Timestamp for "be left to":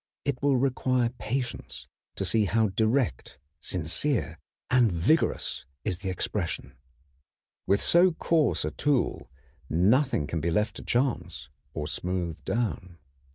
10.41-10.83